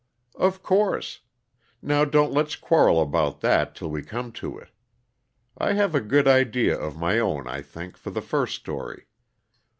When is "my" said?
6.97-7.19